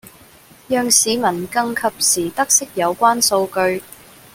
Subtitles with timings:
[0.67, 3.83] 讓市民更及時得悉有關數據